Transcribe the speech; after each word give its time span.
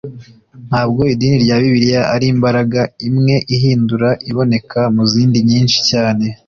ntabwo 0.67 1.01
idini 1.13 1.43
ya 1.49 1.57
bibiliya 1.61 2.01
ari 2.13 2.25
imbaraga 2.33 2.81
imwe 3.07 3.35
ihindura 3.55 4.09
iboneka 4.29 4.79
mu 4.95 5.03
zindi 5.11 5.39
nyinshi 5.49 5.77
cyane 5.89 6.25